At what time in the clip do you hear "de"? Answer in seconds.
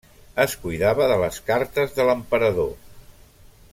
1.11-1.19, 1.99-2.07